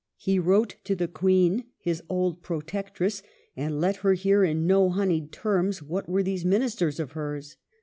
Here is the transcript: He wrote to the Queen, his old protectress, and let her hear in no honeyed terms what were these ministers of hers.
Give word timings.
He 0.17 0.39
wrote 0.39 0.77
to 0.85 0.95
the 0.95 1.07
Queen, 1.07 1.65
his 1.77 2.01
old 2.09 2.41
protectress, 2.41 3.21
and 3.55 3.79
let 3.79 3.97
her 3.97 4.13
hear 4.15 4.43
in 4.43 4.65
no 4.65 4.89
honeyed 4.89 5.31
terms 5.31 5.83
what 5.83 6.09
were 6.09 6.23
these 6.23 6.43
ministers 6.43 6.99
of 6.99 7.11
hers. 7.11 7.55